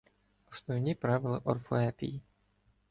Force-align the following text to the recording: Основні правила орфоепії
Основні 0.51 0.95
правила 0.95 1.41
орфоепії 1.43 2.21